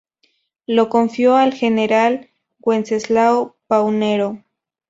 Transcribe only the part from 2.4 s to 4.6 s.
Wenceslao Paunero.